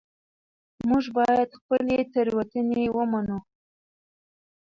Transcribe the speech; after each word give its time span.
موږ 0.87 1.05
باید 1.17 1.49
خپلې 1.59 1.97
تېروتنې 2.11 2.83
ومنو 2.95 3.37